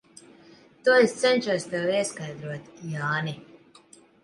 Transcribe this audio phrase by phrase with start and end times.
[0.85, 3.39] To es cenšos tev ieskaidrot, Jāni.